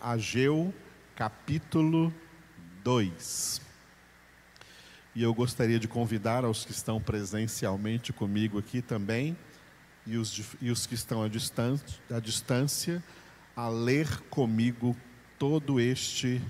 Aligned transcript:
Ageu, 0.00 0.72
capítulo 1.14 2.12
2. 2.82 3.60
E 5.14 5.22
eu 5.22 5.34
gostaria 5.34 5.78
de 5.78 5.86
convidar 5.86 6.42
aos 6.42 6.64
que 6.64 6.72
estão 6.72 6.98
presencialmente 6.98 8.10
comigo 8.10 8.58
aqui 8.58 8.80
também, 8.80 9.36
e 10.06 10.16
os, 10.16 10.56
e 10.60 10.70
os 10.70 10.86
que 10.86 10.94
estão 10.94 11.22
à 11.22 11.28
distância, 11.28 12.00
à 12.10 12.18
distância, 12.18 13.04
a 13.54 13.68
ler 13.68 14.08
comigo 14.30 14.96
todo 15.38 15.78
este 15.78 16.40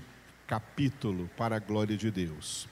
capítulo 0.47 1.29
para 1.35 1.57
a 1.57 1.59
glória 1.59 1.97
de 1.97 2.09
Deus. 2.09 2.69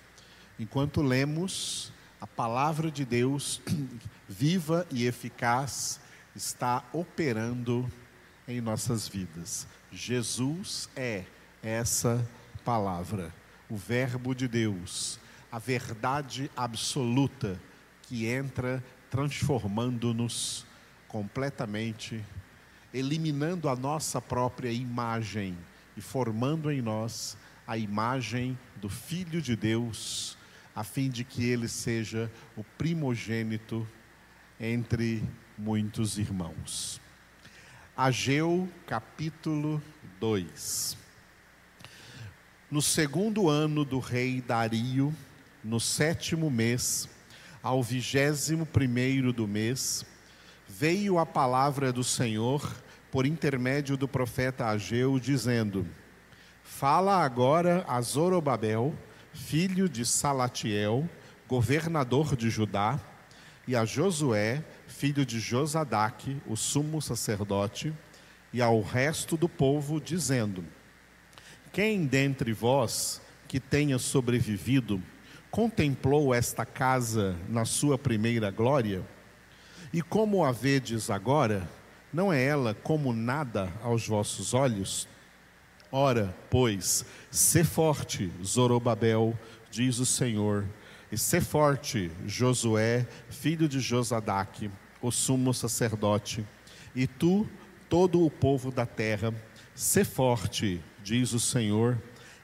Enquanto 0.58 1.02
lemos, 1.02 1.92
a 2.22 2.28
palavra 2.28 2.90
de 2.90 3.04
Deus, 3.04 3.62
viva 4.30 4.88
e 4.92 5.06
eficaz, 5.06 6.00
está 6.34 6.86
operando 6.94 7.90
em 8.48 8.62
nossas 8.62 9.08
vidas. 9.08 9.68
Jesus 9.92 10.90
é 10.96 11.24
essa 11.64 12.28
palavra, 12.64 13.34
o 13.70 13.76
Verbo 13.76 14.36
de 14.36 14.48
Deus, 14.48 15.20
a 15.52 15.58
verdade 15.58 16.50
absoluta 16.56 17.60
que 18.04 18.28
entra 18.28 18.84
transformando-nos 19.10 20.66
completamente, 21.08 22.24
eliminando 22.94 23.68
a 23.68 23.76
nossa 23.76 24.22
própria 24.22 24.72
imagem 24.72 25.58
e 25.98 26.02
formando 26.02 26.72
em 26.72 26.82
nós 26.82 27.36
a 27.66 27.78
imagem 27.78 28.58
do 28.78 28.90
Filho 28.90 29.42
de 29.42 29.56
Deus, 29.56 30.38
a 30.76 30.84
fim 30.84 31.10
de 31.10 31.24
que 31.24 31.44
ele 31.46 31.68
seja 31.68 32.32
o 32.56 32.64
primogênito 32.64 33.88
entre 34.60 35.24
muitos 35.58 36.18
irmãos. 36.18 37.02
Ageu 38.02 38.70
capítulo 38.88 39.84
2. 40.22 40.96
No 42.72 42.82
segundo 42.82 43.50
ano 43.50 43.84
do 43.84 44.00
rei 44.00 44.40
Dario, 44.40 45.14
no 45.62 45.82
sétimo 45.82 46.50
mês, 46.50 47.10
ao 47.62 47.84
vigésimo 47.84 48.66
primeiro 48.66 49.34
do 49.34 49.46
mês, 49.46 50.06
veio 50.66 51.20
a 51.20 51.26
palavra 51.26 51.92
do 51.92 52.02
Senhor 52.02 52.74
por 53.12 53.26
intermédio 53.26 53.98
do 53.98 54.08
profeta 54.08 54.68
Ageu, 54.68 55.20
dizendo: 55.20 55.86
Fala 56.64 57.22
agora 57.22 57.84
a 57.86 58.00
Zorobabel, 58.00 58.96
filho 59.34 59.90
de 59.90 60.06
Salatiel, 60.06 61.06
governador 61.50 62.38
de 62.38 62.50
Judá, 62.50 62.98
e 63.68 63.76
a 63.76 63.84
Josué, 63.84 64.64
filho 64.90 65.26
de 65.26 65.40
Josadaque, 65.40 66.38
o 66.48 66.56
sumo 66.58 67.02
sacerdote, 67.02 67.94
e 68.52 68.62
ao 68.62 68.82
resto 68.82 69.38
do 69.38 69.48
povo, 69.48 70.02
dizendo: 70.02 70.66
Quem 71.72 72.06
dentre 72.06 72.52
vós 72.52 73.22
que 73.48 73.60
tenha 73.60 73.98
sobrevivido 73.98 75.02
contemplou 75.52 76.34
esta 76.34 76.66
casa 76.66 77.36
na 77.48 77.64
sua 77.66 77.98
primeira 77.98 78.52
glória? 78.52 79.06
E 79.94 80.02
como 80.02 80.44
a 80.44 80.52
vedes 80.52 81.10
agora, 81.10 81.68
não 82.12 82.34
é 82.34 82.44
ela 82.44 82.74
como 82.74 83.14
nada 83.14 83.72
aos 83.84 84.08
vossos 84.08 84.54
olhos? 84.54 85.08
Ora, 85.92 86.36
pois, 86.50 87.06
sê 87.32 87.64
forte, 87.64 88.32
Zorobabel, 88.44 89.38
diz 89.72 89.98
o 89.98 90.06
Senhor, 90.06 90.66
e 91.12 91.18
sê 91.18 91.42
forte, 91.42 92.12
Josué, 92.26 93.08
filho 93.30 93.68
de 93.68 93.80
Josadaque, 93.80 94.70
o 95.02 95.12
sumo 95.12 95.54
sacerdote, 95.54 96.46
e 96.96 97.08
tu, 97.08 97.48
todo 97.88 98.24
o 98.24 98.30
povo 98.30 98.72
da 98.72 98.86
terra, 98.86 99.34
sê 99.74 100.04
forte, 100.04 100.82
diz 101.04 101.34
o 101.34 101.40
Senhor, 101.40 101.98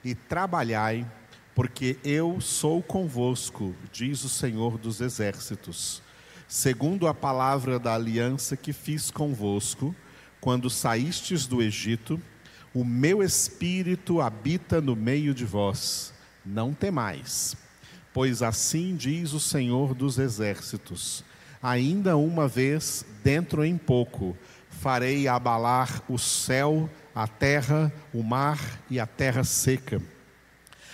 e 0.04 0.14
trabalhai, 0.14 1.06
porque 1.54 1.98
eu 2.04 2.40
sou 2.40 2.82
convosco, 2.82 3.74
diz 3.92 4.24
o 4.24 4.28
Senhor 4.28 4.78
dos 4.78 5.00
exércitos, 5.00 6.02
segundo 6.48 7.06
a 7.06 7.14
palavra 7.14 7.78
da 7.78 7.94
aliança 7.94 8.56
que 8.56 8.72
fiz 8.72 9.10
convosco, 9.10 9.94
quando 10.40 10.70
saístes 10.70 11.46
do 11.46 11.62
Egito, 11.62 12.20
o 12.74 12.84
meu 12.84 13.22
espírito 13.22 14.20
habita 14.20 14.80
no 14.80 14.94
meio 14.94 15.32
de 15.32 15.44
vós, 15.44 16.12
não 16.44 16.74
temais, 16.74 17.56
pois 18.16 18.40
assim 18.40 18.96
diz 18.96 19.34
o 19.34 19.38
Senhor 19.38 19.92
dos 19.92 20.18
exércitos: 20.18 21.22
ainda 21.62 22.16
uma 22.16 22.48
vez, 22.48 23.04
dentro 23.22 23.62
em 23.62 23.76
pouco, 23.76 24.34
farei 24.70 25.28
abalar 25.28 26.02
o 26.08 26.16
céu, 26.16 26.88
a 27.14 27.28
terra, 27.28 27.92
o 28.14 28.22
mar 28.22 28.58
e 28.88 28.98
a 28.98 29.06
terra 29.06 29.44
seca. 29.44 30.00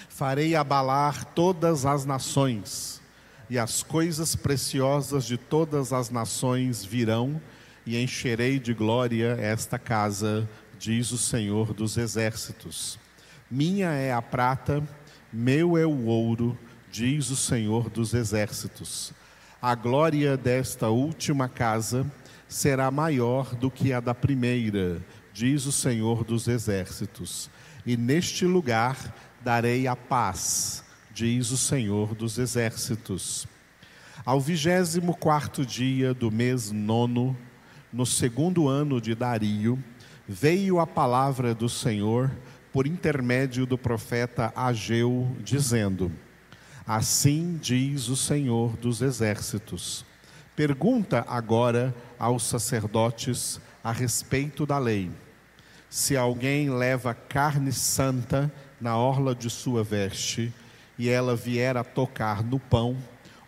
Farei 0.08 0.56
abalar 0.56 1.24
todas 1.26 1.86
as 1.86 2.04
nações, 2.04 3.00
e 3.48 3.56
as 3.56 3.84
coisas 3.84 4.34
preciosas 4.34 5.24
de 5.24 5.36
todas 5.36 5.92
as 5.92 6.10
nações 6.10 6.84
virão, 6.84 7.40
e 7.86 8.02
encherei 8.02 8.58
de 8.58 8.74
glória 8.74 9.36
esta 9.40 9.78
casa, 9.78 10.48
diz 10.76 11.12
o 11.12 11.18
Senhor 11.18 11.72
dos 11.72 11.96
exércitos. 11.96 12.98
Minha 13.48 13.92
é 13.92 14.12
a 14.12 14.20
prata, 14.20 14.82
meu 15.32 15.78
é 15.78 15.86
o 15.86 16.06
ouro, 16.06 16.58
diz 16.92 17.30
o 17.30 17.36
Senhor 17.36 17.88
dos 17.88 18.12
exércitos. 18.12 19.14
A 19.62 19.74
glória 19.74 20.36
desta 20.36 20.90
última 20.90 21.48
casa 21.48 22.04
será 22.46 22.90
maior 22.90 23.54
do 23.54 23.70
que 23.70 23.94
a 23.94 23.98
da 23.98 24.14
primeira, 24.14 25.02
diz 25.32 25.64
o 25.64 25.72
Senhor 25.72 26.22
dos 26.22 26.46
exércitos. 26.48 27.50
E 27.86 27.96
neste 27.96 28.44
lugar 28.44 29.16
darei 29.40 29.86
a 29.86 29.96
paz, 29.96 30.84
diz 31.14 31.50
o 31.50 31.56
Senhor 31.56 32.14
dos 32.14 32.36
exércitos. 32.36 33.48
Ao 34.22 34.38
vigésimo 34.38 35.16
quarto 35.16 35.64
dia 35.64 36.12
do 36.12 36.30
mês 36.30 36.70
nono, 36.70 37.34
no 37.90 38.04
segundo 38.04 38.68
ano 38.68 39.00
de 39.00 39.14
Dario, 39.14 39.82
veio 40.28 40.78
a 40.78 40.86
palavra 40.86 41.54
do 41.54 41.70
Senhor 41.70 42.30
por 42.70 42.86
intermédio 42.86 43.64
do 43.64 43.78
profeta 43.78 44.52
Ageu, 44.54 45.34
dizendo: 45.40 46.12
Assim 46.94 47.58
diz 47.58 48.08
o 48.08 48.16
Senhor 48.18 48.76
dos 48.76 49.00
exércitos. 49.00 50.04
Pergunta 50.54 51.24
agora 51.26 51.94
aos 52.18 52.42
sacerdotes 52.42 53.58
a 53.82 53.90
respeito 53.90 54.66
da 54.66 54.76
lei. 54.78 55.10
Se 55.88 56.18
alguém 56.18 56.68
leva 56.68 57.14
carne 57.14 57.72
santa 57.72 58.52
na 58.78 58.94
orla 58.98 59.34
de 59.34 59.48
sua 59.48 59.82
veste, 59.82 60.52
e 60.98 61.08
ela 61.08 61.34
vier 61.34 61.78
a 61.78 61.82
tocar 61.82 62.44
no 62.44 62.60
pão, 62.60 62.98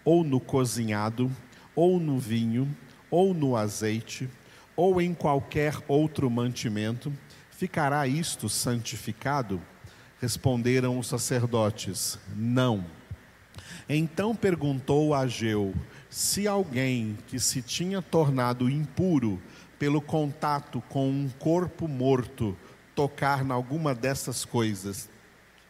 ou 0.02 0.24
no 0.24 0.40
cozinhado, 0.40 1.30
ou 1.76 2.00
no 2.00 2.18
vinho, 2.18 2.74
ou 3.10 3.34
no 3.34 3.56
azeite, 3.56 4.26
ou 4.74 5.02
em 5.02 5.12
qualquer 5.12 5.76
outro 5.86 6.30
mantimento, 6.30 7.12
ficará 7.50 8.06
isto 8.06 8.48
santificado? 8.48 9.60
Responderam 10.18 10.98
os 10.98 11.08
sacerdotes: 11.08 12.18
Não. 12.34 13.03
Então 13.88 14.34
perguntou 14.34 15.12
a 15.14 15.20
Ageu 15.20 15.74
se 16.08 16.46
alguém 16.46 17.18
que 17.26 17.40
se 17.40 17.60
tinha 17.60 18.00
tornado 18.00 18.70
impuro 18.70 19.42
pelo 19.78 20.00
contato 20.00 20.80
com 20.88 21.08
um 21.08 21.28
corpo 21.38 21.88
morto 21.88 22.56
tocar 22.94 23.44
em 23.44 23.50
alguma 23.50 23.94
dessas 23.94 24.44
coisas, 24.44 25.10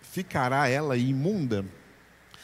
ficará 0.03 0.69
ela 0.69 0.97
imunda? 0.97 1.65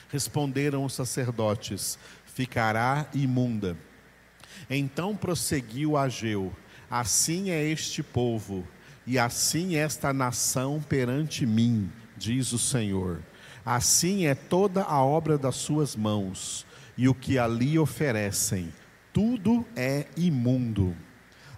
Responderam 0.09 0.85
os 0.85 0.95
sacerdotes: 0.95 1.99
Ficará 2.25 3.07
imunda. 3.15 3.77
Então 4.69 5.15
prosseguiu 5.15 5.97
Ageu: 5.97 6.53
Assim 6.91 7.51
é 7.51 7.63
este 7.63 8.03
povo, 8.03 8.67
e 9.07 9.19
assim 9.19 9.77
esta 9.77 10.13
nação 10.13 10.81
perante 10.81 11.45
mim, 11.47 11.93
diz 12.17 12.53
o 12.53 12.59
Senhor. 12.59 13.23
Assim 13.73 14.27
é 14.27 14.35
toda 14.35 14.83
a 14.83 15.01
obra 15.01 15.39
das 15.39 15.55
suas 15.55 15.95
mãos, 15.95 16.67
e 16.99 17.09
o 17.09 17.15
que 17.15 17.39
ali 17.39 17.79
oferecem, 17.79 18.73
tudo 19.13 19.65
é 19.77 20.07
imundo. 20.17 20.97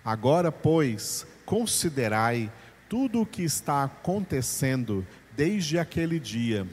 Agora, 0.05 0.53
pois, 0.53 1.27
considerai 1.47 2.53
tudo 2.87 3.23
o 3.23 3.27
que 3.27 3.43
está 3.43 3.85
acontecendo 3.85 5.07
desde 5.35 5.79
aquele 5.79 6.21
dia, 6.21 6.67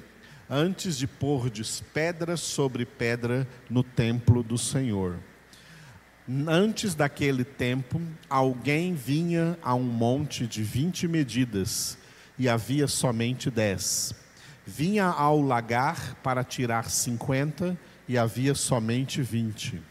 antes 0.49 0.97
de 0.97 1.07
pordes 1.07 1.81
pedra 1.93 2.35
sobre 2.35 2.85
pedra 2.85 3.47
no 3.69 3.81
templo 3.81 4.43
do 4.43 4.57
Senhor 4.57 5.15
Antes 6.47 6.93
daquele 6.93 7.43
tempo, 7.43 7.99
alguém 8.29 8.93
vinha 8.93 9.57
a 9.63 9.73
um 9.73 9.83
monte 9.83 10.45
de 10.45 10.61
vinte 10.61 11.07
medidas 11.07 11.97
e 12.37 12.47
havia 12.47 12.87
somente 12.87 13.49
dez. 13.49 14.13
Vinha 14.69 15.05
ao 15.05 15.41
lagar 15.41 16.13
para 16.21 16.43
tirar 16.43 16.91
cinquenta 16.91 17.75
e 18.07 18.19
havia 18.19 18.53
somente 18.53 19.19
vinte. 19.19 19.81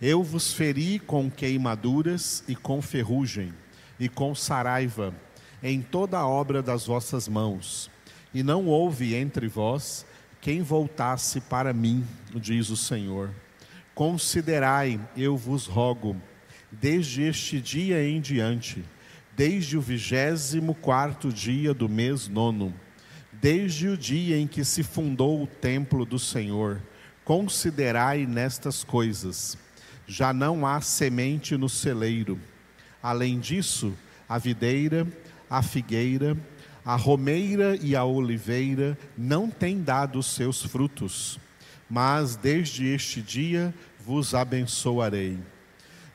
Eu 0.00 0.22
vos 0.22 0.54
feri 0.54 0.98
com 0.98 1.30
queimaduras 1.30 2.42
e 2.48 2.56
com 2.56 2.80
ferrugem 2.80 3.52
e 4.00 4.08
com 4.08 4.34
saraiva, 4.34 5.14
em 5.62 5.82
toda 5.82 6.18
a 6.18 6.26
obra 6.26 6.62
das 6.62 6.86
vossas 6.86 7.28
mãos. 7.28 7.90
E 8.32 8.42
não 8.42 8.64
houve 8.64 9.14
entre 9.14 9.48
vós 9.48 10.06
quem 10.40 10.62
voltasse 10.62 11.38
para 11.38 11.74
mim, 11.74 12.02
diz 12.34 12.70
o 12.70 12.76
Senhor. 12.76 13.30
Considerai, 13.94 14.98
eu 15.14 15.36
vos 15.36 15.66
rogo, 15.66 16.16
desde 16.72 17.20
este 17.20 17.60
dia 17.60 18.02
em 18.02 18.18
diante, 18.18 18.82
desde 19.36 19.76
o 19.76 19.80
vigésimo 19.82 20.74
quarto 20.74 21.30
dia 21.30 21.74
do 21.74 21.86
mês 21.86 22.28
nono, 22.28 22.72
desde 23.40 23.88
o 23.88 23.96
dia 23.96 24.38
em 24.38 24.46
que 24.46 24.64
se 24.64 24.82
fundou 24.82 25.42
o 25.42 25.46
templo 25.46 26.04
do 26.04 26.18
Senhor, 26.18 26.80
considerai 27.24 28.26
nestas 28.26 28.84
coisas. 28.84 29.58
Já 30.06 30.32
não 30.32 30.66
há 30.66 30.80
semente 30.80 31.56
no 31.56 31.68
celeiro. 31.68 32.38
Além 33.02 33.38
disso, 33.38 33.92
a 34.28 34.38
videira, 34.38 35.06
a 35.50 35.62
figueira, 35.62 36.36
a 36.84 36.96
romeira 36.96 37.76
e 37.76 37.96
a 37.96 38.04
oliveira 38.04 38.96
não 39.18 39.50
têm 39.50 39.82
dado 39.82 40.22
seus 40.22 40.62
frutos, 40.62 41.38
mas 41.90 42.36
desde 42.36 42.86
este 42.86 43.20
dia 43.20 43.74
vos 44.04 44.34
abençoarei. 44.34 45.38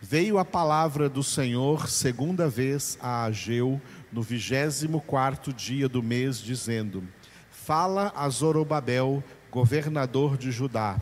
Veio 0.02 0.40
a 0.40 0.46
palavra 0.46 1.08
do 1.08 1.22
Senhor 1.22 1.88
segunda 1.88 2.50
vez 2.50 2.98
a 3.02 3.26
Ageu, 3.26 3.80
no 4.12 4.22
vigésimo 4.22 5.00
quarto 5.02 5.54
dia 5.54 5.88
do 5.88 6.04
mês, 6.04 6.40
dizendo: 6.40 7.04
Fala 7.50 8.12
a 8.16 8.28
Zorobabel, 8.30 9.24
governador 9.50 10.38
de 10.38 10.52
Judá: 10.52 11.00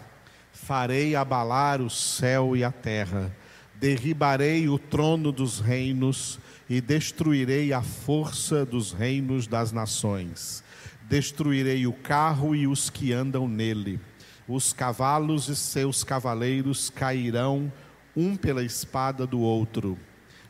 Farei 0.51 1.15
abalar 1.15 1.81
o 1.81 1.89
céu 1.89 2.55
e 2.55 2.63
a 2.63 2.71
terra, 2.71 3.35
derribarei 3.75 4.67
o 4.69 4.77
trono 4.77 5.31
dos 5.31 5.59
reinos 5.59 6.39
e 6.69 6.79
destruirei 6.79 7.73
a 7.73 7.81
força 7.81 8.65
dos 8.65 8.91
reinos 8.91 9.47
das 9.47 9.71
nações. 9.71 10.63
Destruirei 11.09 11.87
o 11.87 11.93
carro 11.93 12.55
e 12.55 12.67
os 12.67 12.89
que 12.89 13.11
andam 13.11 13.47
nele. 13.47 13.99
Os 14.47 14.73
cavalos 14.73 15.47
e 15.47 15.55
seus 15.55 16.03
cavaleiros 16.03 16.89
cairão 16.89 17.71
um 18.15 18.35
pela 18.35 18.63
espada 18.63 19.25
do 19.25 19.39
outro. 19.39 19.97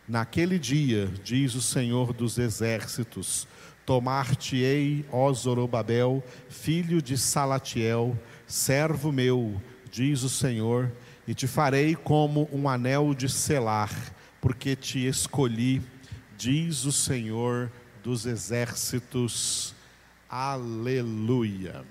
Naquele 0.10 0.60
dia, 0.60 1.08
diz 1.24 1.56
o 1.56 1.62
Senhor 1.62 2.12
dos 2.12 2.38
exércitos, 2.38 3.48
tomar-te-ei, 3.86 5.06
ó 5.12 5.32
Zorobabel, 5.32 6.24
filho 6.50 7.02
de 7.02 7.18
Salatiel, 7.18 8.20
servo 8.48 9.12
meu, 9.12 9.62
diz 9.92 10.24
o 10.24 10.30
Senhor, 10.30 10.92
e 11.28 11.34
te 11.34 11.46
farei 11.46 11.96
como 11.96 12.50
um 12.52 12.68
anel 12.68 13.14
de 13.14 13.30
selar, 13.30 13.92
porque 14.42 14.76
te 14.76 15.08
escolhi 15.08 15.82
diz 16.40 16.86
o 16.86 16.92
Senhor 16.92 17.70
dos 18.02 18.26
exércitos. 18.26 19.76
Aleluia. 20.30 21.84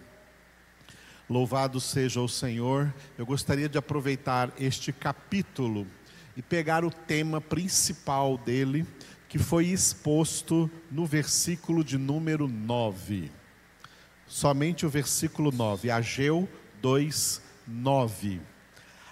Louvado 1.29 1.79
seja 1.79 2.23
o 2.23 2.29
Senhor. 2.29 2.93
Eu 3.19 3.27
gostaria 3.27 3.69
de 3.69 3.77
aproveitar 3.77 4.51
este 4.59 4.91
capítulo 4.91 5.87
e 6.39 6.43
pegar 6.43 6.85
o 6.85 6.91
tema 6.91 7.41
principal 7.41 8.39
dele, 8.39 8.87
que 9.29 9.41
foi 9.41 9.67
exposto 9.67 10.71
no 10.89 11.05
versículo 11.05 11.83
de 11.83 11.99
número 11.99 12.47
9. 12.47 13.29
Somente 14.25 14.87
o 14.87 14.89
versículo 14.89 15.51
9, 15.51 15.91
Ageu 15.91 16.49
2, 16.81 17.43
9. 17.67 18.41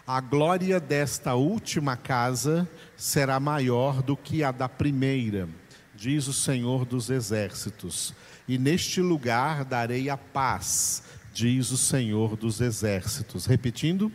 A 0.06 0.20
glória 0.20 0.78
desta 0.78 1.34
última 1.34 1.96
casa 1.96 2.69
será 2.96 3.40
maior 3.40 4.02
do 4.02 4.17
que 4.17 4.44
a 4.44 4.52
da 4.52 4.69
primeira, 4.69 5.49
diz 5.96 6.29
o 6.29 6.32
Senhor 6.32 6.84
dos 6.84 7.11
Exércitos. 7.11 8.14
E 8.46 8.56
neste 8.56 9.00
lugar 9.00 9.64
darei 9.64 10.08
a 10.08 10.17
paz, 10.17 11.02
diz 11.34 11.72
o 11.72 11.76
Senhor 11.76 12.37
dos 12.37 12.61
Exércitos. 12.61 13.46
Repetindo, 13.46 14.12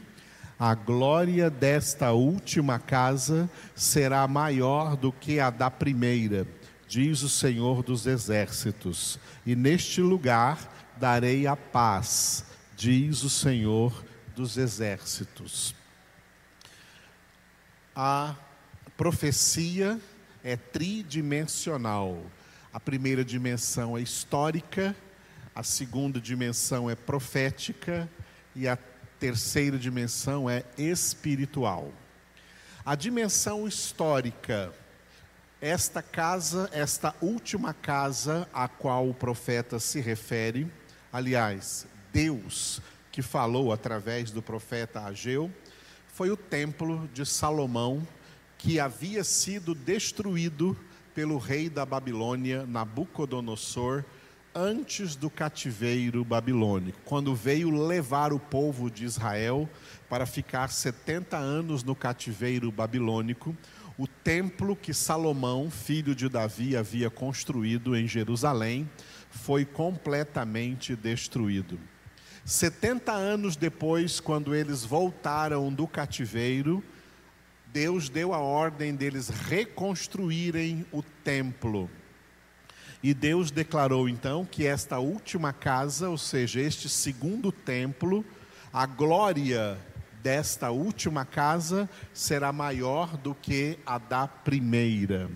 a 0.62 0.76
glória 0.76 1.50
desta 1.50 2.12
última 2.12 2.78
casa 2.78 3.50
será 3.74 4.28
maior 4.28 4.96
do 4.96 5.12
que 5.12 5.40
a 5.40 5.50
da 5.50 5.72
primeira, 5.72 6.46
diz 6.88 7.24
o 7.24 7.30
Senhor 7.30 7.82
dos 7.82 8.06
Exércitos. 8.06 9.18
E 9.46 9.56
neste 9.56 10.02
lugar 10.02 10.72
darei 10.98 11.48
a 11.48 11.56
paz, 11.56 12.46
diz 12.78 13.24
o 13.24 13.30
Senhor 13.30 14.06
dos 14.36 14.56
Exércitos 14.56 15.74
a 17.96 18.36
profecia 18.96 20.00
é 20.44 20.56
tridimensional. 20.56 22.26
A 22.74 22.80
primeira 22.80 23.24
dimensão 23.24 23.98
é 23.98 24.02
histórica, 24.02 24.96
a 25.54 25.62
segunda 25.62 26.20
dimensão 26.20 26.90
é 26.90 26.96
profética 26.96 28.10
e 28.56 28.68
a 28.68 28.78
terceira 29.22 29.78
dimensão 29.78 30.50
é 30.50 30.64
espiritual. 30.80 31.94
A 32.84 32.96
dimensão 32.96 33.68
histórica, 33.68 34.74
esta 35.62 36.02
casa, 36.02 36.68
esta 36.74 37.14
última 37.22 37.72
casa 37.72 38.50
a 38.52 38.68
qual 38.68 39.08
o 39.08 39.14
profeta 39.14 39.80
se 39.80 40.02
refere, 40.02 40.68
aliás, 41.14 41.86
Deus 42.12 42.82
que 43.12 43.22
falou 43.22 43.72
através 43.72 44.32
do 44.32 44.42
profeta 44.42 45.02
Ageu, 45.02 45.52
foi 46.08 46.32
o 46.32 46.38
templo 46.38 47.08
de 47.14 47.24
Salomão, 47.24 48.08
que 48.58 48.80
havia 48.80 49.24
sido 49.24 49.76
destruído 49.76 50.76
pelo 51.14 51.38
rei 51.38 51.70
da 51.70 51.86
Babilônia, 51.86 52.66
Nabucodonosor, 52.66 54.04
antes 54.54 55.16
do 55.16 55.30
cativeiro 55.30 56.24
babilônico, 56.26 57.00
quando 57.06 57.34
veio 57.34 57.70
levar 57.70 58.34
o 58.34 58.40
povo 58.40 58.92
de 58.92 59.06
Israel 59.06 59.70
para 60.10 60.26
ficar 60.26 60.70
70 60.70 61.38
anos 61.38 61.84
no 61.84 61.96
cativeiro 61.96 62.72
babilônico, 62.72 63.56
o 63.98 64.08
templo 64.08 64.76
que 64.76 64.94
Salomão, 64.94 65.70
filho 65.70 66.16
de 66.16 66.28
Davi, 66.28 66.76
havia 66.76 67.10
construído 67.10 67.96
em 67.96 68.08
Jerusalém 68.08 68.90
foi 69.30 69.64
completamente 69.64 70.96
destruído. 70.96 71.80
70 72.44 73.12
anos 73.12 73.56
depois, 73.56 74.20
quando 74.20 74.54
eles 74.54 74.84
voltaram 74.84 75.72
do 75.72 75.88
cativeiro, 75.88 76.84
Deus 77.72 78.10
deu 78.10 78.34
a 78.34 78.40
ordem 78.40 78.96
deles 78.96 79.30
reconstruírem 79.30 80.86
o 80.92 81.02
templo. 81.24 81.90
E 83.04 83.14
Deus 83.16 83.50
declarou 83.50 84.08
então 84.08 84.46
que 84.46 84.66
esta 84.66 85.00
última 85.00 85.52
casa, 85.52 86.10
ou 86.10 86.18
seja, 86.18 86.62
este 86.62 86.88
segundo 86.88 87.52
templo, 87.52 88.24
a 88.72 88.86
glória 88.86 89.78
desta 90.22 90.70
última 90.70 91.26
casa 91.26 91.90
será 92.14 92.54
maior 92.54 93.18
do 93.18 93.34
que 93.34 93.80
a 93.86 93.98
da 93.98 94.28
primeira. 94.28 95.32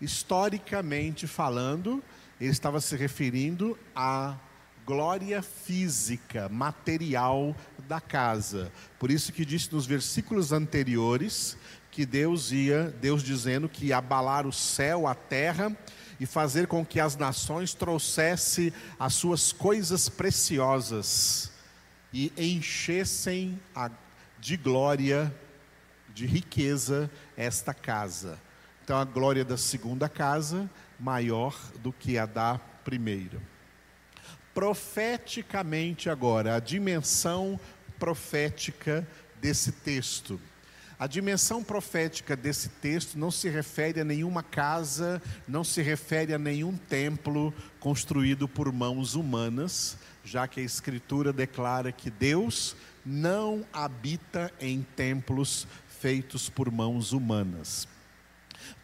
Historicamente 0.00 1.26
falando, 1.26 2.02
ele 2.40 2.50
estava 2.50 2.80
se 2.80 2.96
referindo 2.96 3.78
a 3.94 4.38
glória 4.86 5.42
física, 5.42 6.48
material 6.48 7.54
da 7.86 8.00
casa. 8.00 8.72
Por 8.98 9.10
isso 9.10 9.32
que 9.32 9.44
disse 9.44 9.70
nos 9.70 9.84
versículos 9.84 10.50
anteriores 10.50 11.58
que 11.90 12.06
Deus 12.06 12.50
ia, 12.50 12.84
Deus 13.00 13.22
dizendo 13.22 13.68
que 13.68 13.86
ia 13.86 13.98
abalar 13.98 14.46
o 14.46 14.52
céu, 14.52 15.06
a 15.06 15.14
terra 15.14 15.76
e 16.20 16.26
fazer 16.26 16.68
com 16.68 16.84
que 16.84 17.00
as 17.00 17.16
nações 17.16 17.74
trouxessem 17.74 18.72
as 18.98 19.14
suas 19.14 19.50
coisas 19.50 20.08
preciosas 20.08 21.50
e 22.12 22.32
enchessem 22.36 23.58
a, 23.74 23.90
de 24.38 24.56
glória, 24.56 25.34
de 26.14 26.26
riqueza 26.26 27.10
esta 27.36 27.74
casa. 27.74 28.38
Então 28.84 28.98
a 28.98 29.04
glória 29.04 29.44
da 29.44 29.56
segunda 29.56 30.08
casa 30.08 30.70
maior 30.98 31.58
do 31.82 31.92
que 31.92 32.18
a 32.18 32.26
da 32.26 32.60
primeira 32.84 33.40
profeticamente 34.54 36.10
agora, 36.10 36.56
a 36.56 36.60
dimensão 36.60 37.58
profética 37.98 39.06
desse 39.40 39.72
texto. 39.72 40.40
A 41.00 41.06
dimensão 41.06 41.64
profética 41.64 42.36
desse 42.36 42.68
texto 42.68 43.18
não 43.18 43.30
se 43.30 43.48
refere 43.48 44.02
a 44.02 44.04
nenhuma 44.04 44.42
casa, 44.42 45.22
não 45.48 45.64
se 45.64 45.80
refere 45.80 46.34
a 46.34 46.38
nenhum 46.38 46.76
templo 46.76 47.54
construído 47.78 48.46
por 48.46 48.70
mãos 48.70 49.14
humanas, 49.14 49.96
já 50.22 50.46
que 50.46 50.60
a 50.60 50.62
Escritura 50.62 51.32
declara 51.32 51.90
que 51.90 52.10
Deus 52.10 52.76
não 53.02 53.64
habita 53.72 54.52
em 54.60 54.82
templos 54.94 55.66
feitos 55.88 56.50
por 56.50 56.70
mãos 56.70 57.14
humanas. 57.14 57.88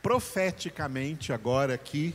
Profeticamente, 0.03 1.35
agora 1.35 1.75
aqui, 1.75 2.15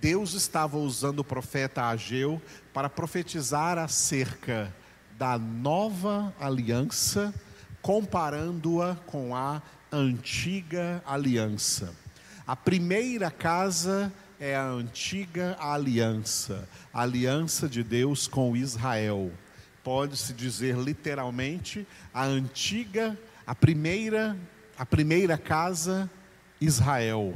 Deus 0.00 0.32
estava 0.32 0.78
usando 0.78 1.18
o 1.18 1.24
profeta 1.24 1.84
Ageu 1.84 2.40
para 2.72 2.88
profetizar 2.88 3.76
acerca 3.76 4.74
da 5.18 5.36
nova 5.36 6.34
aliança, 6.40 7.34
comparando-a 7.84 8.96
com 9.04 9.36
a 9.36 9.60
antiga 9.92 11.02
aliança. 11.06 11.94
A 12.46 12.56
primeira 12.56 13.30
casa 13.30 14.10
é 14.40 14.56
a 14.56 14.64
antiga 14.64 15.54
aliança, 15.60 16.66
a 16.94 17.02
aliança 17.02 17.68
de 17.68 17.84
Deus 17.84 18.26
com 18.26 18.56
Israel. 18.56 19.30
Pode-se 19.82 20.32
dizer 20.32 20.78
literalmente 20.78 21.86
a 22.14 22.24
antiga, 22.24 23.18
a 23.46 23.54
primeira, 23.54 24.34
a 24.78 24.86
primeira 24.86 25.36
casa 25.36 26.10
Israel. 26.58 27.34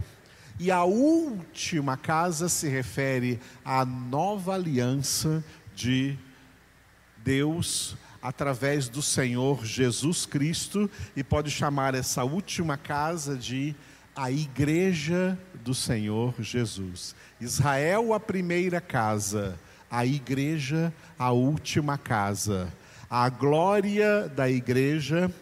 E 0.59 0.71
a 0.71 0.83
última 0.83 1.95
casa 1.99 2.49
se 2.49 2.71
refere 2.71 3.39
à 3.63 3.85
nova 3.85 4.55
aliança 4.55 5.45
de 5.75 6.19
Deus 7.19 7.99
através 8.23 8.89
do 8.89 9.01
Senhor 9.01 9.65
Jesus 9.65 10.27
Cristo 10.27 10.91
e 11.17 11.23
pode 11.23 11.51
chamar 11.51 11.95
essa 11.95 12.25
última 12.25 12.77
casa 12.77 13.37
de 13.37 13.75
a 14.15 14.31
igreja 14.31 15.39
do 15.63 15.73
Senhor 15.73 16.35
Jesus. 16.41 17.15
Israel, 17.41 18.13
a 18.13 18.19
primeira 18.19 18.81
casa, 18.81 19.59
a 19.89 20.05
igreja, 20.05 20.93
a 21.17 21.31
última 21.31 21.97
casa. 21.97 22.73
A 23.09 23.29
glória 23.29 24.29
da 24.29 24.51
igreja 24.51 25.33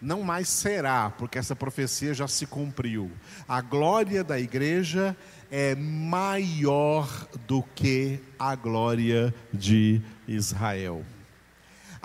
não 0.00 0.22
mais 0.22 0.48
será, 0.48 1.10
porque 1.10 1.38
essa 1.38 1.56
profecia 1.56 2.12
já 2.12 2.28
se 2.28 2.46
cumpriu. 2.46 3.10
A 3.48 3.60
glória 3.60 4.22
da 4.22 4.38
igreja 4.38 5.16
é 5.50 5.74
maior 5.74 7.28
do 7.46 7.62
que 7.74 8.20
a 8.38 8.54
glória 8.54 9.32
de 9.52 10.02
Israel. 10.26 11.04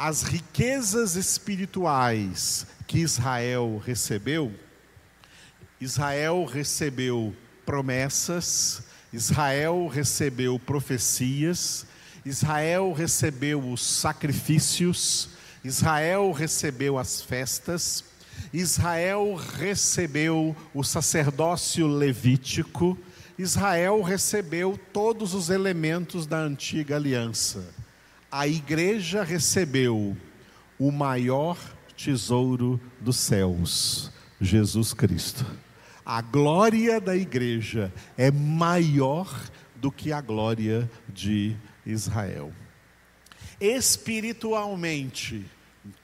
As 0.04 0.24
riquezas 0.24 1.16
espirituais 1.16 2.66
que 2.88 2.98
Israel 2.98 3.80
recebeu, 3.86 4.52
Israel 5.80 6.44
recebeu 6.44 7.36
promessas, 7.68 8.82
Israel 9.14 9.88
recebeu 9.88 10.58
profecias, 10.58 11.86
Israel 12.26 12.92
recebeu 12.94 13.60
os 13.72 13.86
sacrifícios, 13.86 15.30
Israel 15.64 16.32
recebeu 16.32 16.98
as 16.98 17.22
festas, 17.22 18.04
Israel 18.52 19.36
recebeu 19.36 20.56
o 20.74 20.84
sacerdócio 20.84 21.86
levítico, 21.86 22.98
Israel 23.38 24.02
recebeu 24.02 24.80
todos 24.92 25.36
os 25.36 25.52
elementos 25.52 26.26
da 26.26 26.40
antiga 26.40 26.96
aliança. 26.96 27.81
A 28.32 28.48
igreja 28.48 29.24
recebeu 29.24 30.16
o 30.80 30.92
maior 30.92 31.58
tesouro 31.96 32.80
dos 33.00 33.18
céus, 33.18 34.12
Jesus 34.40 34.94
Cristo. 34.94 35.46
A 36.06 36.22
glória 36.22 37.00
da 37.00 37.16
igreja 37.16 37.94
é 38.18 38.32
maior 38.32 39.30
do 39.76 39.92
que 39.92 40.12
a 40.12 40.22
glória 40.22 40.90
de 41.08 41.56
Israel 41.86 42.52
espiritualmente, 43.62 45.46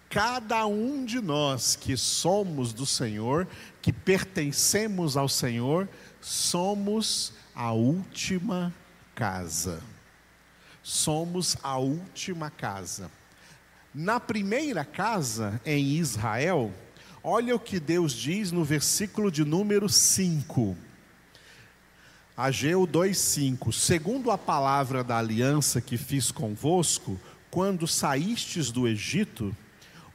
cada 0.09 0.67
um 0.67 1.03
de 1.03 1.19
nós 1.19 1.75
que 1.75 1.97
somos 1.97 2.71
do 2.71 2.85
Senhor, 2.85 3.47
que 3.81 3.91
pertencemos 3.91 5.17
ao 5.17 5.27
Senhor, 5.27 5.89
somos 6.21 7.33
a 7.55 7.71
última 7.71 8.73
casa. 9.15 9.81
Somos 10.87 11.57
a 11.61 11.77
última 11.77 12.49
casa. 12.49 13.11
Na 13.93 14.21
primeira 14.21 14.85
casa, 14.85 15.59
em 15.65 15.97
Israel, 15.97 16.73
olha 17.21 17.53
o 17.53 17.59
que 17.59 17.77
Deus 17.77 18.13
diz 18.13 18.53
no 18.53 18.63
versículo 18.63 19.29
de 19.29 19.43
número 19.43 19.89
5. 19.89 20.77
Ageu 22.37 22.87
2,5: 22.87 23.73
Segundo 23.73 24.31
a 24.31 24.37
palavra 24.37 25.03
da 25.03 25.17
aliança 25.17 25.81
que 25.81 25.97
fiz 25.97 26.31
convosco, 26.31 27.19
quando 27.51 27.85
saístes 27.85 28.71
do 28.71 28.87
Egito, 28.87 29.53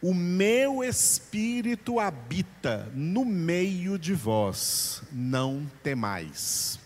o 0.00 0.14
meu 0.14 0.82
espírito 0.82 2.00
habita 2.00 2.90
no 2.94 3.26
meio 3.26 3.98
de 3.98 4.14
vós, 4.14 5.02
não 5.12 5.70
temais. 5.82 6.80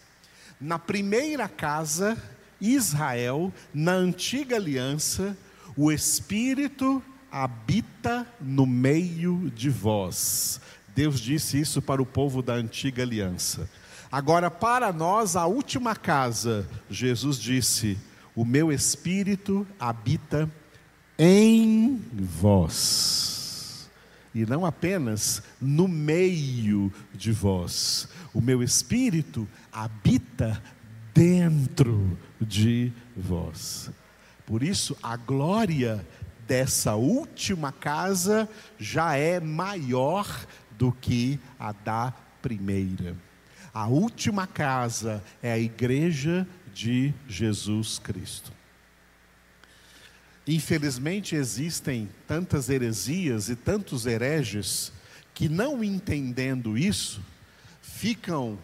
Na 0.60 0.76
primeira 0.76 1.48
casa, 1.48 2.20
Israel, 2.60 3.52
na 3.72 3.92
antiga 3.92 4.56
aliança, 4.56 5.36
o 5.76 5.92
espírito 5.92 7.02
habita 7.30 8.26
no 8.40 8.66
meio 8.66 9.50
de 9.54 9.68
vós. 9.68 10.60
Deus 10.94 11.20
disse 11.20 11.60
isso 11.60 11.82
para 11.82 12.00
o 12.00 12.06
povo 12.06 12.40
da 12.40 12.54
antiga 12.54 13.02
aliança. 13.02 13.68
Agora, 14.10 14.50
para 14.50 14.92
nós, 14.92 15.36
a 15.36 15.46
última 15.46 15.94
casa, 15.94 16.66
Jesus 16.88 17.38
disse: 17.38 17.98
o 18.36 18.44
meu 18.44 18.70
espírito 18.70 19.66
habita 19.80 20.50
em 21.18 21.98
vós. 22.12 23.88
E 24.34 24.44
não 24.44 24.66
apenas 24.66 25.42
no 25.58 25.88
meio 25.88 26.92
de 27.14 27.32
vós. 27.32 28.06
O 28.34 28.42
meu 28.42 28.62
espírito 28.62 29.48
habita 29.72 30.62
dentro 31.16 32.18
de 32.38 32.92
vós. 33.16 33.90
Por 34.44 34.62
isso, 34.62 34.94
a 35.02 35.16
glória 35.16 36.06
dessa 36.46 36.94
última 36.94 37.72
casa 37.72 38.46
já 38.78 39.16
é 39.16 39.40
maior 39.40 40.46
do 40.72 40.92
que 40.92 41.40
a 41.58 41.72
da 41.72 42.12
primeira. 42.42 43.16
A 43.72 43.86
última 43.86 44.46
casa 44.46 45.24
é 45.42 45.50
a 45.52 45.58
igreja 45.58 46.46
de 46.74 47.14
Jesus 47.26 47.98
Cristo. 47.98 48.52
Infelizmente 50.46 51.34
existem 51.34 52.10
tantas 52.28 52.68
heresias 52.68 53.48
e 53.48 53.56
tantos 53.56 54.04
hereges 54.04 54.92
que, 55.32 55.48
não 55.48 55.82
entendendo 55.82 56.76
isso, 56.76 57.22
ficam 57.80 58.58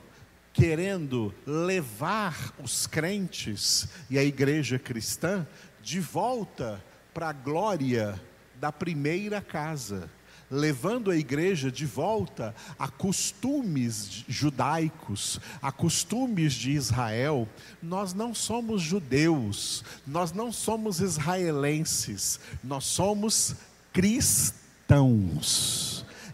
querendo 0.52 1.34
levar 1.46 2.54
os 2.62 2.86
crentes 2.86 3.88
e 4.10 4.18
a 4.18 4.24
igreja 4.24 4.78
cristã 4.78 5.46
de 5.82 6.00
volta 6.00 6.82
para 7.14 7.30
a 7.30 7.32
glória 7.32 8.20
da 8.60 8.70
primeira 8.70 9.40
casa 9.40 10.10
levando 10.52 11.10
a 11.10 11.16
igreja 11.16 11.72
de 11.72 11.86
volta 11.86 12.54
a 12.78 12.86
costumes 12.86 14.22
judaicos, 14.28 15.40
a 15.62 15.72
costumes 15.72 16.52
de 16.52 16.72
Israel. 16.72 17.48
Nós 17.82 18.12
não 18.12 18.34
somos 18.34 18.82
judeus, 18.82 19.82
nós 20.06 20.30
não 20.32 20.52
somos 20.52 21.00
israelenses, 21.00 22.38
nós 22.62 22.84
somos 22.84 23.56
cristãos. 23.94 24.52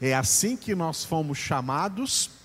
É 0.01 0.15
assim 0.15 0.57
que 0.57 0.75
nós 0.75 1.05
fomos 1.05 1.39
chamados 1.39 2.38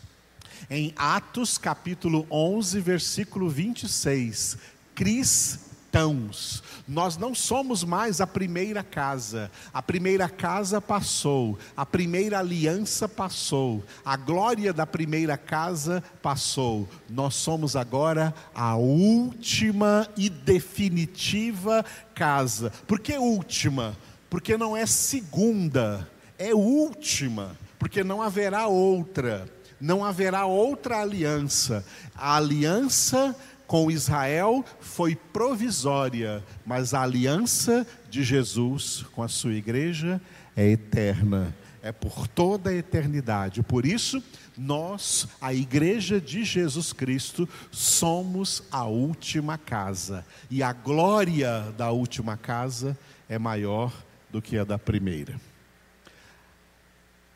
em 0.70 0.94
Atos 0.96 1.58
capítulo 1.58 2.26
11, 2.30 2.80
versículo 2.80 3.50
26. 3.50 4.58
Cristãos. 4.96 6.64
Nós 6.88 7.18
não 7.18 7.36
somos 7.36 7.84
mais 7.84 8.20
a 8.20 8.28
primeira 8.28 8.84
casa. 8.84 9.52
A 9.74 9.82
primeira 9.82 10.28
casa 10.28 10.82
passou, 10.82 11.58
a 11.78 11.86
primeira 11.86 12.40
aliança 12.40 13.08
passou, 13.08 13.84
a 14.04 14.18
glória 14.18 14.74
da 14.74 14.86
primeira 14.86 15.38
casa 15.38 16.04
passou. 16.22 16.90
Nós 17.10 17.36
somos 17.36 17.76
agora 17.76 18.34
a 18.56 18.76
última 18.76 20.08
e 20.18 20.30
definitiva 20.30 21.86
casa. 22.16 22.72
Por 22.88 23.00
que 23.00 23.18
última? 23.18 23.96
Porque 24.30 24.58
não 24.58 24.76
é 24.76 24.88
segunda, 24.88 26.10
é 26.40 26.56
última, 26.56 27.56
porque 27.78 28.04
não 28.04 28.20
haverá 28.20 28.66
outra. 28.66 29.48
Não 29.84 30.06
haverá 30.06 30.46
outra 30.46 31.02
aliança. 31.02 31.86
A 32.16 32.38
aliança 32.38 33.36
com 33.68 33.92
Israel 33.92 34.64
foi 34.80 35.14
provisória, 35.14 36.42
mas 36.66 36.94
a 36.94 37.02
aliança 37.02 37.86
de 38.10 38.24
Jesus 38.24 39.04
com 39.12 39.22
a 39.22 39.28
sua 39.28 39.52
igreja 39.52 40.22
é 40.56 40.70
eterna, 40.70 41.54
é 41.82 41.92
por 41.92 42.30
toda 42.30 42.70
a 42.70 42.74
eternidade. 42.74 43.62
Por 43.62 43.86
isso, 43.86 44.24
nós, 44.58 45.28
a 45.42 45.54
igreja 45.54 46.22
de 46.22 46.46
Jesus 46.46 46.94
Cristo, 46.94 47.48
somos 47.70 48.64
a 48.72 48.86
última 48.86 49.58
casa, 49.58 50.26
e 50.50 50.64
a 50.64 50.72
glória 50.72 51.74
da 51.78 51.92
última 51.92 52.38
casa 52.38 52.98
é 53.28 53.38
maior 53.38 53.92
do 54.32 54.42
que 54.42 54.58
a 54.58 54.64
da 54.64 54.80
primeira. 54.80 55.36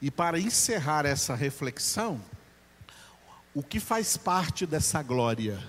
E 0.02 0.10
para 0.10 0.40
encerrar 0.40 1.06
essa 1.06 1.36
reflexão, 1.36 2.22
o 3.58 3.64
que 3.64 3.80
faz 3.80 4.16
parte 4.16 4.66
dessa 4.66 5.02
glória? 5.02 5.60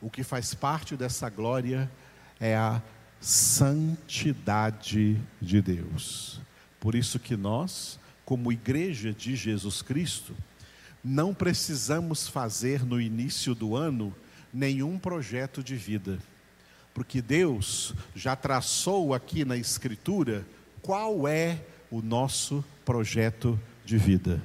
o 0.00 0.08
que 0.08 0.22
faz 0.22 0.54
parte 0.54 0.96
dessa 0.96 1.28
glória 1.28 1.90
é 2.38 2.56
a 2.56 2.80
santidade 3.20 5.20
de 5.40 5.60
Deus. 5.60 6.40
Por 6.78 6.94
isso 6.94 7.18
que 7.18 7.36
nós, 7.36 7.98
como 8.24 8.52
igreja 8.52 9.12
de 9.12 9.34
Jesus 9.34 9.82
Cristo, 9.82 10.36
não 11.02 11.34
precisamos 11.34 12.28
fazer 12.28 12.84
no 12.84 13.00
início 13.00 13.54
do 13.54 13.74
ano 13.74 14.14
nenhum 14.52 14.98
projeto 14.98 15.62
de 15.62 15.74
vida. 15.74 16.18
Porque 16.94 17.20
Deus 17.20 17.94
já 18.14 18.36
traçou 18.36 19.14
aqui 19.14 19.44
na 19.44 19.56
Escritura 19.56 20.46
qual 20.80 21.26
é 21.26 21.60
o 21.90 22.00
nosso 22.00 22.64
projeto 22.84 23.58
de 23.84 23.96
vida. 23.96 24.40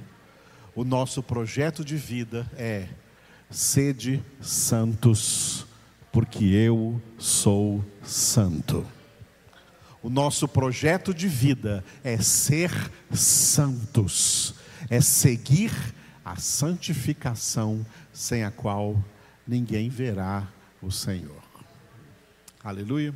O 0.74 0.82
nosso 0.82 1.22
projeto 1.22 1.84
de 1.84 1.96
vida 1.96 2.50
é 2.56 2.88
sede 3.48 4.20
santos, 4.40 5.64
porque 6.10 6.44
eu 6.44 7.00
sou 7.16 7.84
santo. 8.02 8.84
O 10.02 10.10
nosso 10.10 10.48
projeto 10.48 11.14
de 11.14 11.28
vida 11.28 11.84
é 12.02 12.18
ser 12.18 12.72
santos, 13.12 14.54
é 14.90 15.00
seguir 15.00 15.72
a 16.24 16.36
santificação 16.36 17.86
sem 18.12 18.42
a 18.42 18.50
qual 18.50 19.02
ninguém 19.46 19.88
verá 19.88 20.48
o 20.82 20.90
Senhor. 20.90 21.42
Aleluia. 22.64 23.14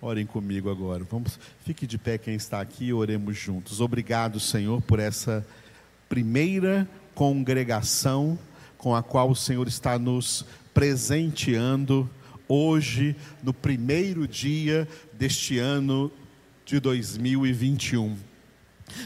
Orem 0.00 0.24
comigo 0.24 0.70
agora. 0.70 1.04
Vamos, 1.10 1.38
fique 1.64 1.86
de 1.86 1.98
pé 1.98 2.16
quem 2.16 2.34
está 2.34 2.60
aqui 2.60 2.86
e 2.86 2.92
oremos 2.92 3.36
juntos. 3.36 3.80
Obrigado, 3.80 4.38
Senhor, 4.38 4.80
por 4.80 5.00
essa 5.00 5.44
primeira 6.10 6.86
congregação 7.14 8.38
com 8.76 8.94
a 8.96 9.02
qual 9.02 9.30
o 9.30 9.36
Senhor 9.36 9.68
está 9.68 9.96
nos 9.96 10.44
presenteando 10.74 12.10
hoje, 12.48 13.14
no 13.44 13.54
primeiro 13.54 14.26
dia 14.26 14.88
deste 15.12 15.60
ano 15.60 16.10
de 16.66 16.80
2021. 16.80 18.16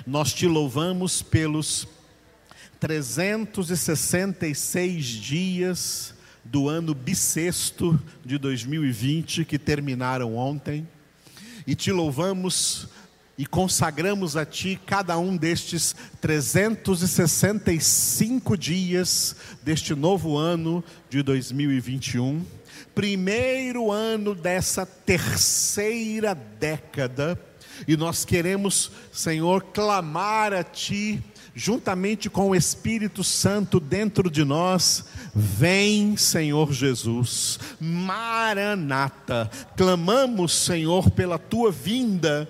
Nós 0.06 0.32
te 0.32 0.46
louvamos 0.46 1.20
pelos 1.20 1.86
366 2.80 5.04
dias 5.04 6.14
do 6.42 6.70
ano 6.70 6.94
bissexto 6.94 8.02
de 8.24 8.38
2020 8.38 9.44
que 9.44 9.58
terminaram 9.58 10.34
ontem, 10.34 10.88
e 11.66 11.74
te 11.74 11.92
louvamos 11.92 12.88
e 13.36 13.44
consagramos 13.46 14.36
a 14.36 14.44
Ti 14.44 14.80
cada 14.86 15.18
um 15.18 15.36
destes 15.36 15.96
365 16.20 18.56
dias 18.56 19.34
deste 19.62 19.92
novo 19.94 20.36
ano 20.36 20.84
de 21.10 21.20
2021 21.22 22.44
primeiro 22.94 23.90
ano 23.90 24.34
dessa 24.34 24.86
terceira 24.86 26.34
década, 26.34 27.38
e 27.88 27.96
nós 27.96 28.24
queremos, 28.24 28.92
Senhor, 29.12 29.64
clamar 29.64 30.52
a 30.52 30.62
Ti, 30.62 31.20
juntamente 31.54 32.30
com 32.30 32.50
o 32.50 32.54
Espírito 32.54 33.24
Santo 33.24 33.80
dentro 33.80 34.30
de 34.30 34.44
nós, 34.44 35.04
vem, 35.34 36.16
Senhor 36.16 36.72
Jesus, 36.72 37.58
Maranata, 37.80 39.50
clamamos, 39.76 40.52
Senhor, 40.52 41.10
pela 41.10 41.38
Tua 41.38 41.72
vinda, 41.72 42.48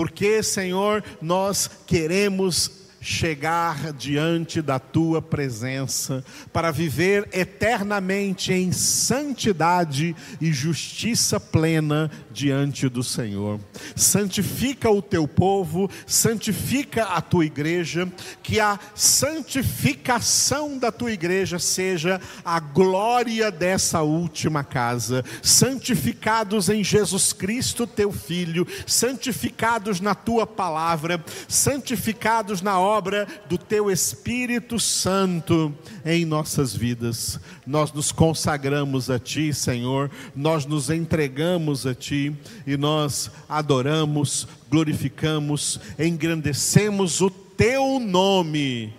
porque, 0.00 0.42
Senhor, 0.42 1.04
nós 1.20 1.70
queremos 1.86 2.70
chegar 3.02 3.92
diante 3.92 4.62
da 4.62 4.78
tua 4.78 5.20
presença, 5.20 6.24
para 6.50 6.70
viver 6.70 7.28
eternamente 7.34 8.50
em 8.50 8.72
santidade 8.72 10.16
e 10.40 10.50
justiça 10.54 11.38
plena 11.38 12.10
diante 12.32 12.88
do 12.88 13.02
Senhor. 13.02 13.60
Santifica 13.94 14.90
o 14.90 15.02
teu 15.02 15.26
povo, 15.26 15.90
santifica 16.06 17.04
a 17.04 17.20
tua 17.20 17.44
igreja, 17.44 18.10
que 18.42 18.60
a 18.60 18.78
santificação 18.94 20.78
da 20.78 20.92
tua 20.92 21.12
igreja 21.12 21.58
seja 21.58 22.20
a 22.44 22.60
glória 22.60 23.50
dessa 23.50 24.02
última 24.02 24.64
casa. 24.64 25.24
Santificados 25.42 26.68
em 26.68 26.82
Jesus 26.82 27.32
Cristo, 27.32 27.86
teu 27.86 28.12
filho, 28.12 28.66
santificados 28.86 30.00
na 30.00 30.14
tua 30.14 30.46
palavra, 30.46 31.22
santificados 31.48 32.62
na 32.62 32.78
obra 32.78 33.26
do 33.48 33.58
teu 33.58 33.90
Espírito 33.90 34.78
Santo 34.78 35.74
em 36.04 36.24
nossas 36.24 36.74
vidas. 36.74 37.40
Nós 37.66 37.92
nos 37.92 38.12
consagramos 38.12 39.10
a 39.10 39.18
ti, 39.18 39.52
Senhor, 39.52 40.10
nós 40.34 40.66
nos 40.66 40.90
entregamos 40.90 41.86
a 41.86 41.94
e 42.66 42.76
nós 42.76 43.30
adoramos, 43.48 44.46
glorificamos, 44.70 45.80
engrandecemos 45.98 47.20
o 47.20 47.30
teu 47.30 47.98
nome 48.00 48.92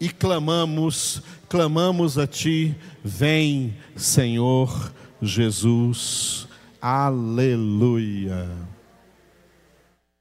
e 0.00 0.08
clamamos, 0.08 1.22
clamamos 1.48 2.18
a 2.18 2.26
ti, 2.26 2.74
vem, 3.02 3.74
Senhor 3.96 4.92
Jesus. 5.20 6.46
Aleluia. 6.80 8.48